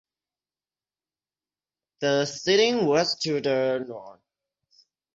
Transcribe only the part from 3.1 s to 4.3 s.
to the north.